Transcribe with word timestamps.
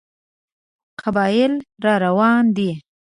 قبایل 1.01 1.53
را 1.83 1.93
روان 2.05 2.43
دي. 2.55 2.69